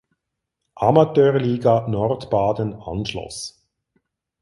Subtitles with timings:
[0.79, 3.63] Amateurliga Nordbaden anschloss.